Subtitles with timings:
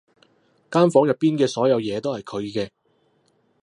[0.71, 2.69] 間房入面嘅所有嘢都係佢嘅